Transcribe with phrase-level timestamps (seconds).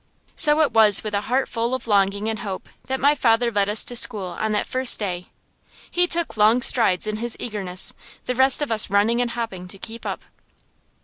[0.35, 3.69] So it was with a heart full of longing and hope that my father led
[3.69, 5.29] us to school on that first day.
[5.91, 7.93] He took long strides in his eagerness,
[8.25, 10.23] the rest of us running and hopping to keep up.